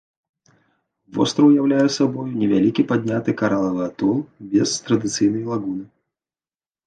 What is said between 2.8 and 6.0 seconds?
падняты каралавы атол без традыцыйнай лагуны.